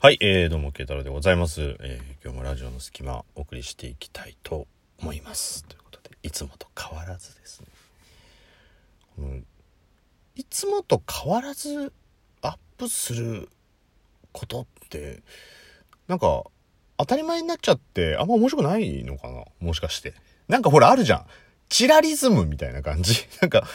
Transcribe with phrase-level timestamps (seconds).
[0.00, 1.60] はい、えー、どうも、慶太郎でございます。
[1.60, 4.68] えー、今日もラジオの隙間、お送りしていきたいと
[5.00, 5.64] 思います。
[5.64, 7.66] ということで、いつもと変わらずですね。
[9.18, 9.46] うん、
[10.36, 11.92] いつもと変わらず
[12.42, 13.48] アップする
[14.30, 15.20] ことって、
[16.06, 16.44] なんか、
[16.96, 19.42] 当たり前になっちゃって、あんま面白くないのかな？
[19.58, 20.14] もしかして。
[20.46, 21.26] なんかほら、あるじゃん。
[21.70, 23.26] チラリズムみたいな感じ。
[23.40, 23.66] なんか、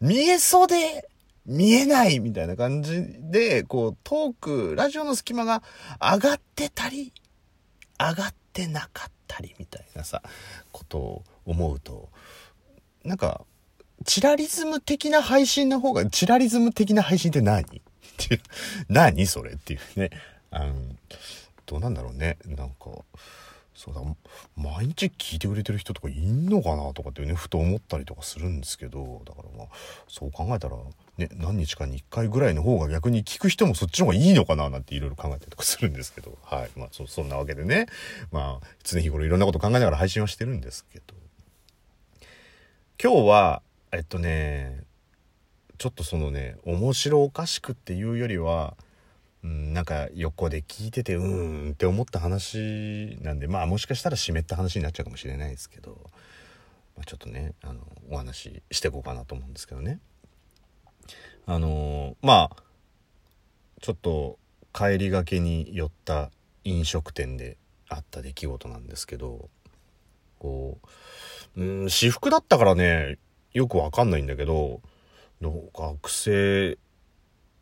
[0.00, 1.08] 見えそうで、
[1.48, 5.62] 見えないみたいな感じで、こう、トーク、ラジオの隙間が
[5.98, 7.12] 上がってたり、
[7.98, 10.22] 上がってなかったりみたいなさ、
[10.70, 12.10] ことを思うと、
[13.02, 13.46] なんか、
[14.04, 17.62] チラリズム的な配信の方が、チラリズム的な配信って何？
[17.62, 17.66] っ
[18.18, 18.40] ていう、
[18.88, 20.10] 何それっていうね。
[20.50, 20.74] あの、
[21.64, 22.36] どうなんだろうね。
[22.44, 22.90] なんか、
[23.78, 24.00] そうだ、
[24.56, 29.66] 毎日聞いてくれてる人とかいんのかなとかってね、ふと思ったりとかするんですけど、だからまあ、
[30.08, 30.76] そう考えたら、
[31.16, 36.70] ね、何日かに1回ぐらいの方が逆に聞く人もそっちの方がいいのかななんていろいろ考えたりとかするんですけど、はい。
[36.74, 37.86] まあ、そ、そんなわけでね、
[38.32, 41.14] まあ、常日頃いろんなこと考えながら配信はしてるんですけど、
[43.00, 44.82] 今日は、えっとね、
[45.78, 48.76] ちょっとそのね、面白おかしくっていうよりは、
[49.44, 56.10] うん、なんか横で聞いててうーんって思った話なんでまあもしかしたら湿った話になっちゃうかもしれないですけど、
[56.96, 57.80] まあ、ちょっとねあの
[58.10, 60.00] お話ししていこうかなと思うんですけどね。
[61.46, 62.62] あのまあ
[63.80, 64.38] ちょっと
[64.72, 66.30] 帰りがけに寄った
[66.64, 67.56] 飲食店で
[67.88, 69.48] あった出来事なんですけど
[70.38, 70.78] こ
[71.56, 73.18] ううん私服だったからね
[73.52, 74.80] よくわかんないんだけど
[75.40, 76.76] 学生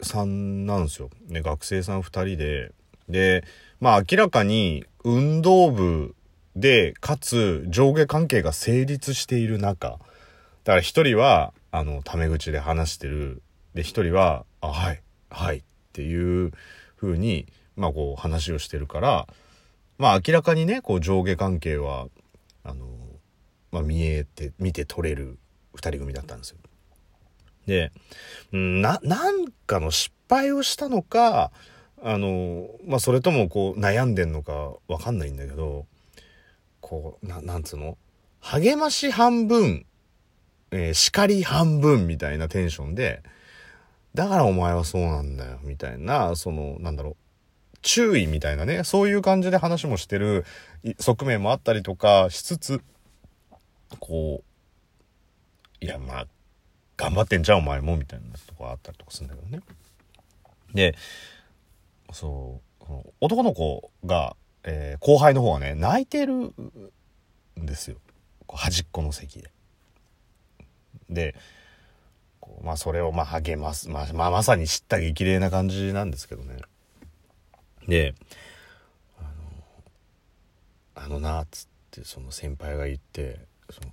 [0.00, 1.10] さんなんですよ。
[1.28, 2.72] ね、学生さん2人で。
[3.08, 3.44] で、
[3.80, 6.14] まあ明らかに運動部
[6.56, 13.42] で、かつ上下関係が成立している中、だから一人は、あの、タメ口で話してる。
[13.74, 16.52] で、一人は、あ、はい、はいっていう
[17.00, 19.26] 風に、まあこう話をしてるから、
[19.98, 22.08] まあ明らかにね、こう上下関係は、
[22.64, 22.86] あの、
[23.70, 25.38] まあ見えて、見て取れる
[25.74, 26.58] 二人組だったんですよ。
[27.68, 27.92] で、
[28.50, 31.52] な、なんかの失敗をしたのか、
[32.02, 35.86] あの、まあ、それともこう悩んでんのかわかんないんだけど、
[36.80, 37.98] こう、な、なんつうの？
[38.40, 39.84] 励まし半分、
[40.70, 43.22] えー叱り半分みたいなテンションで、
[44.14, 47.16] だからお前はそうなんだよ、みたいな、その、なんだろう、
[47.82, 50.46] 注意みたいなね、そういう感じで話もしてる
[50.98, 52.80] 側面もあったりとかしつつ、
[53.98, 54.42] こ
[55.82, 56.26] う、いや、まあ、
[56.98, 59.62] 頑張ってんじゃんお前もみたいなとこあったりとかするんだけどね。
[60.74, 60.94] で
[62.12, 62.84] そう
[63.20, 66.52] 男の子が、えー後輩の方はね泣いてるん
[67.56, 67.96] ですよ。
[68.48, 69.50] 端っこの席で。
[71.08, 71.34] で
[72.40, 76.56] こうまあそれをまあ励ます、まあ、まあまさに知った激励な感じなんですけどね。
[77.86, 78.14] で
[79.18, 83.38] あのあのなっつってその先輩が言って
[83.70, 83.88] その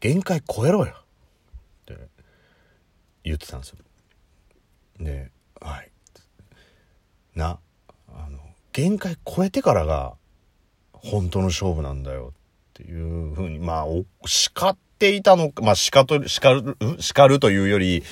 [0.00, 0.94] 限界超えろよ。
[3.24, 3.76] 言ってたんですよ。
[5.00, 5.30] で
[5.60, 5.90] 「はい」
[7.34, 7.58] な
[8.08, 8.38] あの
[8.72, 10.14] 限界超えてからが
[10.92, 12.36] 本当の勝負なんだよっ
[12.74, 18.02] ていうふうにまあお叱っていたのかまあ叱と叱る叱るというより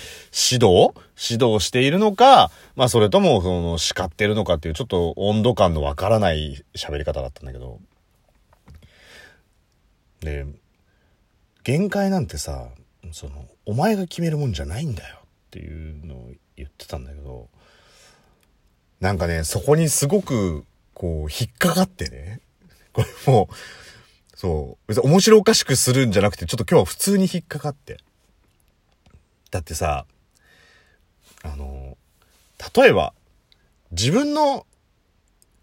[0.51, 0.93] 指導？
[1.31, 7.81] 指導しているのかまあそれともその叱ってるのかっていうちょっと温度感のわからない喋り方だったんだけど。
[10.21, 10.47] で
[11.63, 12.69] 限界なんてさ
[13.13, 17.49] そのお前が決めるもんじゃないんだよっていうのを言ってたんだけど
[19.01, 22.41] なんかねそこにすごくこう引っかかってね
[22.93, 23.55] これもう
[24.37, 27.99] そう別に面白おかしくするんじゃなくてちょっと今日は普通に引っかかって。
[29.51, 30.07] だってさ
[31.43, 31.97] あの
[32.77, 33.15] 例えば
[33.93, 34.67] 自分の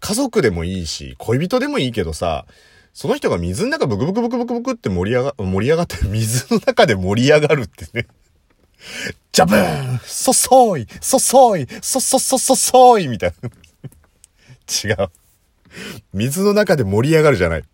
[0.00, 2.46] 家族でもいいし恋人でもいいけどさ
[2.94, 8.06] その人が水の中ブクブクブクブクブクって盛り上が、盛り上がって、水の中で盛り上がるってね。
[9.32, 13.50] ジャブーンそそいそそいそそそそそいみたいな。
[14.92, 15.10] 違う。
[16.12, 17.64] 水の中で盛り上がるじゃない。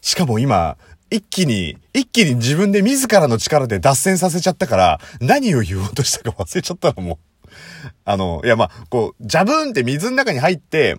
[0.00, 0.76] しかも今、
[1.10, 7.48] 一気に、一気に自分で自らの力で脱線させちゃったから、何を言おうとしたか忘れちゃったのもう。
[8.04, 10.96] あの、いやまあ、こう、ジャブーンって水の中に入って、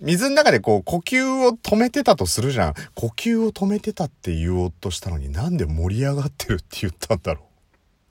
[0.00, 2.74] 水の中でこう呼吸を止めてたとするじゃん。
[2.94, 7.44] 呼吸を止めてたって言おうとしたのになんで盛り上がってるって言ったんだろう。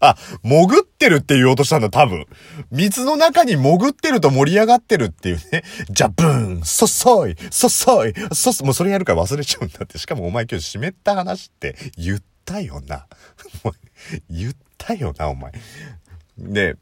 [0.02, 2.26] あ、潜ってるって言おうとしたんだ、多分。
[2.72, 5.64] 水の中に潜ってると盛り上がってるっていうね。
[5.90, 9.98] じゃ、ブーンそそいそそいそそ、もうそれやるから忘れちゃうんだって。
[9.98, 13.08] しかもお前今日湿った話って言ったよな。
[14.30, 15.52] 言ったよな、お前。
[16.38, 16.78] で、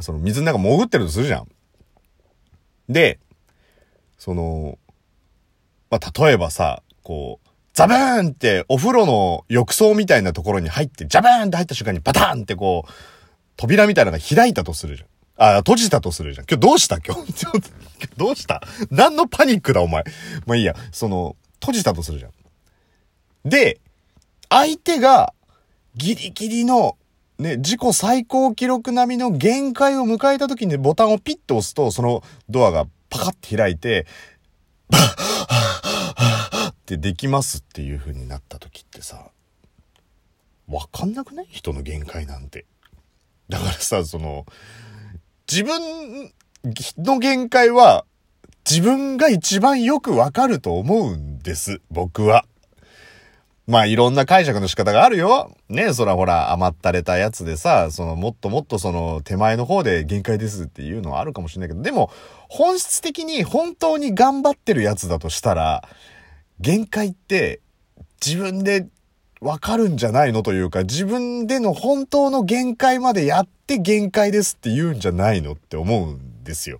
[0.00, 1.48] その水の中潜ってるとするじゃん。
[2.88, 3.18] で、
[4.22, 4.78] その、
[5.90, 12.90] まあ、例えばさ、こう、ザブーンってお風呂の浴槽みたいなところに入って、ジャブーンって入った瞬間にバターンってこう、
[13.56, 15.56] 扉みたいなのが開いたとするじゃん。
[15.56, 16.46] あ、閉じたとするじゃん。
[16.48, 17.00] 今日どうした？
[17.00, 17.60] 今日、今日
[18.16, 18.62] どうした？
[18.92, 20.04] 何のパニックだお前？
[20.46, 22.30] まあいいや、その、閉じたとするじゃん。
[23.44, 23.80] で、
[24.48, 25.34] 相手が
[25.96, 26.96] ギリギリの
[27.40, 34.06] ね、自己最高記録並みの限界を迎えた時にボタンをピッと押すと、そのドアがパカッて開いて、
[36.70, 39.30] ってできますっていう風になった時ってさ、
[40.66, 41.46] わかんなくない？
[41.50, 42.64] 人の限界なんて。
[43.50, 44.46] だからさ、その、
[45.50, 46.32] 自分
[46.96, 48.06] の限界は
[48.68, 51.82] 自分が一番よくわかると思うんです。
[51.90, 52.46] 僕は。
[53.72, 55.50] まあいろんな解釈の仕方があるよ。
[55.70, 62.10] ねそらほら余ったれたやつでさ、そのもっともっとその手前の方で限界ですっていうのはあるかもしれないけど、でも
[62.50, 65.88] 本質的に本当に頑張ってるやつだとしたら、
[66.60, 67.60] 限界って
[68.22, 68.88] 自分で
[69.40, 76.78] わかるんじゃないのというか、自分での本当の限界までやって限界ですって言うんじゃないのって思うんですよ。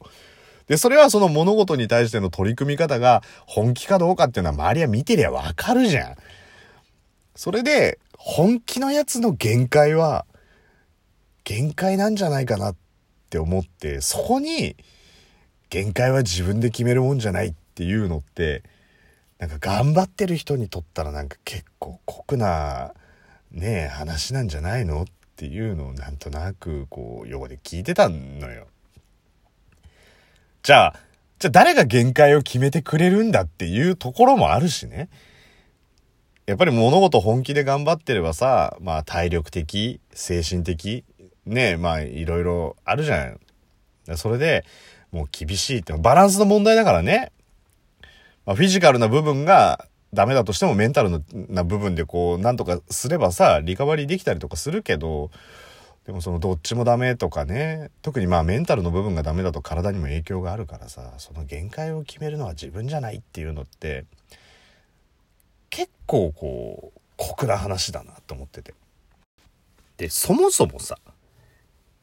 [0.66, 6.16] で、それはその物事に対しての取り組み方が本気かどうかっていうのは周りは見てりゃわかるじゃん。
[7.42, 10.26] それで、本気のやつの限界は、
[11.42, 12.76] 限界なんじゃないかなっ
[13.30, 14.76] て思って、そこに、
[15.68, 18.62] 限界は自分で決めるもんじゃないっていうのって、
[19.40, 22.94] なんか頑張ってる人にとったらなんか結構酷な、
[23.50, 28.68] ねえ、話なんじゃないのっていうのをなんとなくこう、横で聞いてたのよ。
[30.62, 30.94] じゃあ、
[31.40, 35.08] じゃあ誰が限界を決めてくれるんだっていうところもあるしね。
[36.46, 41.04] やっぱり物事本気で頑張ってればさ、まあ体力的、精神的、
[41.46, 43.40] ねまあいろいろあるじゃん。
[44.16, 44.64] それで、
[45.12, 47.30] もう厳しいって、バランスの問題だからね。
[48.44, 55.30] まあ、フィジカルな部分がダメだとしてもメンタルな部分でこう、なんとかすればさ、リカバリーできたりとかするけど、
[56.06, 64.04] でもそのどっちもダメとかね、特にまあメンタルの部分がダメだと体にも影響があるからさ、その限界を決めるのは自分じゃないっていうのって、
[65.72, 68.74] 結構こう酷な話だなと思ってて。
[69.96, 70.98] でそもそもさ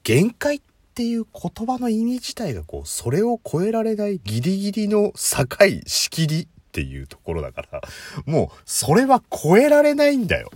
[0.04, 0.62] 限界っ
[0.95, 5.48] ていう言葉の意味自体がこうそれを超えられないギリギリの境
[5.86, 7.81] 仕切りっていうところだから
[8.25, 10.50] もうそれは超えられないんだよ。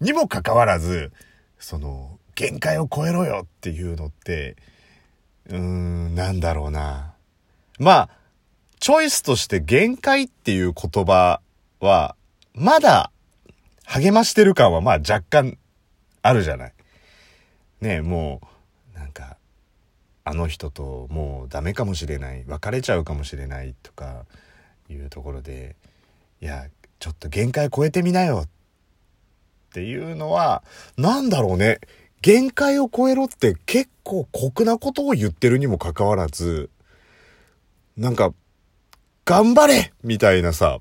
[0.00, 1.12] にもかかわらず
[1.58, 4.56] その限界を超えろよっていうのって
[5.48, 7.14] うーんなんだろうな。
[7.78, 8.10] まあ
[8.80, 11.40] チョイスとして限界っていう言葉
[11.80, 12.16] は、
[12.54, 13.10] まだ、
[13.84, 15.58] 励ましてる感はまあ若干
[16.22, 16.72] あるじゃない。
[17.80, 18.40] ね、も
[18.94, 19.36] う、なんか、
[20.24, 24.24] あの人ともうダメかもしれない、別れちゃうかもしれないとか
[24.88, 25.76] いうところで、
[26.40, 26.66] いや、
[26.98, 28.48] ちょっと限界超えてみなよっ
[29.72, 30.64] ていうのは、
[30.96, 31.78] なんだろうね。
[32.22, 36.70] 限界を超えろって結構酷なことを言ってるにもかかわらず、
[37.96, 38.32] なんか、
[39.24, 40.80] 頑張れみたいなさ、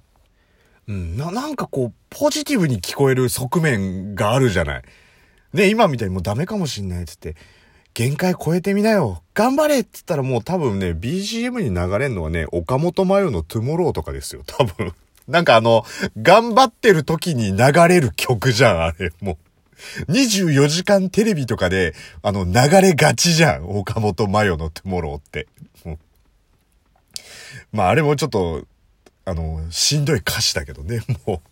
[0.87, 4.83] うん、な、なんかこう、ポジティブに聞こえる側面があるじゃない。
[5.53, 7.35] ね、今みたいにもうダメかもしんないっつって、
[7.93, 14.93] 限界超えてみなよ頑張れっつったらもう多分ね、BGM に流れんのはね、岡本真代のトゥモローとかですよ、多分。
[15.29, 15.85] なんかあの、
[16.21, 19.39] 頑張ってる時に流れる曲じゃん、あれ、も
[20.07, 20.11] う。
[20.11, 25.47] 24時間テレビとかで、あの、流れがちじゃん、岡本真代のトゥモローって。
[27.71, 28.65] まあ、あれもちょっと、
[29.25, 31.49] あの、しんどい歌詞だけどね、 もう。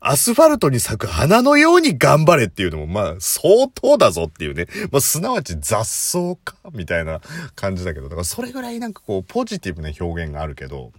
[0.00, 4.66] アスファルトに咲く花のように頑張れっていうのも、まあ、相当だぞっていうね。
[4.92, 7.20] まあ、すなわち雑草かみたいな
[7.56, 10.92] 感じだけど、だからそれぐらいなんかこう、ポジティブな表現があるけど、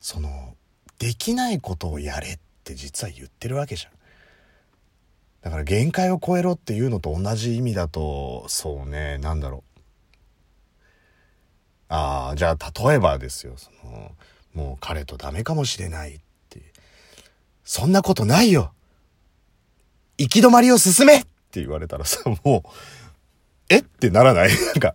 [0.00, 0.56] その、
[0.98, 3.92] できないことをやれって実は言ってるわけじゃん。
[5.42, 9.72] だから限界を超えろっていうのと同じ意味だと、そうね、なんだろう。
[11.88, 14.12] ああ、じゃあ例えばですよ、その、
[14.54, 16.60] もう彼とダメかもしれないって。
[17.64, 18.72] そんなことないよ。
[20.18, 22.68] 行き止まりを進めって言われたらさ、もう、
[23.68, 24.50] えってならない？
[24.66, 24.94] なんか、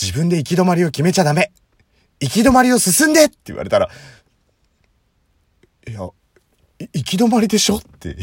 [0.00, 1.52] 自分で行き止まりを決めちゃダメ。
[2.20, 3.88] 行き止まりを進んでって言われたら、
[5.88, 6.14] いや、行
[7.04, 7.76] き止まりでしょ？
[7.76, 8.14] ってい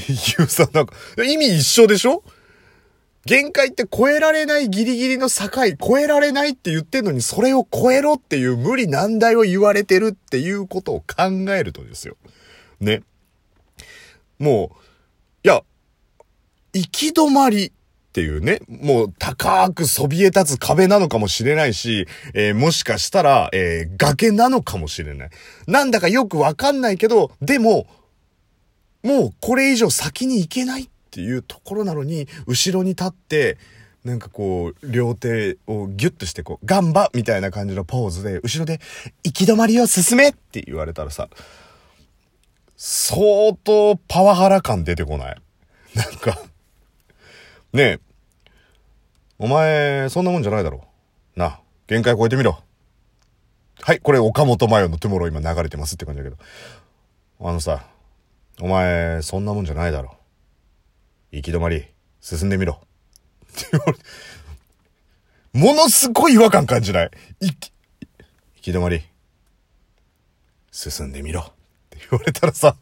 [0.43, 0.93] うさ、なんか、
[1.24, 2.24] 意味一緒でしょ？
[3.25, 5.49] 限界って超えられないギリギリの境、
[5.79, 11.23] 超えられないって言ってんのに、それを超えろっていう無理難題を言われてるっていうことを考
[11.53, 12.15] えるとですよ。
[12.79, 13.03] ね。
[14.39, 15.61] もう、いや、
[16.73, 17.71] 行き止まりっ
[18.11, 25.29] ていうね、もう高くそびえ立つ壁なのかもしれないし、えー、もしかしたら、えー、崖なのかもしれない。
[25.67, 27.85] なんだかよくわかんないけど、でも、
[29.03, 33.58] もうこれ以上先に行けないっっていうところなのに、後ろに立って、
[34.06, 38.80] なんかこう、両手をギュッとしてこう、ガンバみたいな感じのポーズで、後ろで、
[39.24, 41.28] 行き止まりを進めって言われたらさ、
[42.78, 45.42] 相当パワハラ感出てこない？
[45.96, 46.39] なんか
[47.74, 48.00] ねえ、
[49.39, 50.86] お前、そんなもんじゃないだろ。
[51.36, 52.62] なあ、限界超えてみろ。
[53.82, 56.38] はい、これ岡本真代のトゥモロー今流れてますって感じだけど。
[57.42, 57.86] あのさ、
[58.62, 60.18] お前、そんなもんじゃないだろ。
[61.31, 61.86] 行き止まり、
[62.21, 62.81] 進んでみろ。
[65.53, 67.12] ものすごい違和感感じない。
[67.39, 67.71] 行き、
[68.55, 69.03] 行き止まり、
[70.71, 71.41] 進んでみろ。
[71.41, 71.43] っ
[71.89, 72.75] て言われたらさ、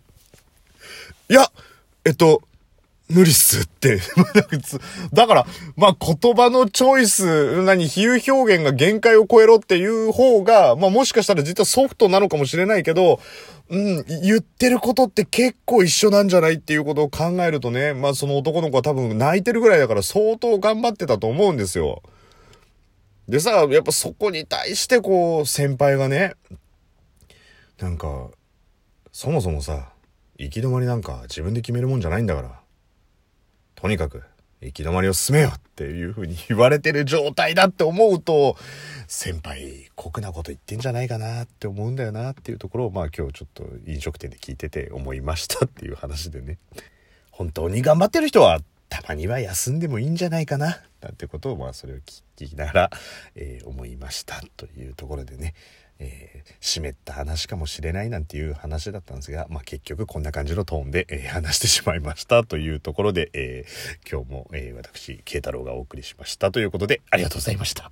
[1.30, 1.52] いや、
[2.06, 2.42] えっと、
[3.10, 4.00] 無理っすって。
[5.14, 13.20] だから、まあ言葉のチョイス、何、比喩表現が限界を超えろっていう方が、まあもしかしたら実はソフトなのかもしれないけど、
[13.70, 22.02] うん、言ってることって結構一緒なんじゃないっていうことを考えるとね、まあその男の子は多分泣いてるぐらいだから相当頑張ってたと思うんですよ。
[23.28, 26.34] でさ、やっぱそこに対してこう、先輩がね、
[27.78, 28.30] なんか、
[29.12, 29.90] そもそもさ、
[30.38, 32.62] 行き止まりなんか自分で決めるもんじゃないんだから、
[33.78, 34.24] とにかく
[34.60, 38.58] 行き止まりを進めよっていう風に言われてる状態だって思うと、
[39.08, 46.58] 先輩、酷なこと言ってんじゃないかなって思うんだよなっていうところを、まあ今日ちょっと飲食店で聞いてて思いましたっていう話でね。
[47.30, 52.92] 本当に頑張ってる人は、たまには休んでもいいんじゃないかな、なんてことを、まあそれを聞きながら、
[53.36, 55.54] えー、思いましたというところでね。
[56.00, 67.92] えー、湿った話かもしれないなんていう話だったんですが、まあ、結局こんな感じのトーンで、えー、話してしまいましたというところで、えー、今日も、え私、慶太郎がお送りしましたということで、ありがとうございました。